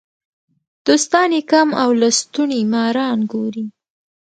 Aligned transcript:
دوستان 0.85 1.29
یې 1.35 1.41
کم 1.51 1.67
او 1.81 1.89
لستوڼي 2.01 2.61
ماران 2.73 3.19
ګوري. 3.31 3.65